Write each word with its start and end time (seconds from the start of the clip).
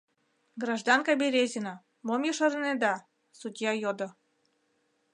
—Гражданка 0.61 1.11
Березина, 1.21 1.73
мом 2.05 2.21
ешарынеда?— 2.31 2.93
судья 3.39 3.71
йодо. 3.81 4.07